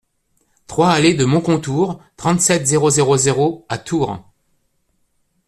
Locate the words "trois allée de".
0.65-1.25